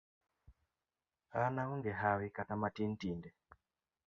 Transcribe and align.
An 1.41 1.55
aonge 1.61 1.91
hawi 2.01 2.27
kata 2.35 2.55
matin 2.61 2.91
tinde. 2.99 3.29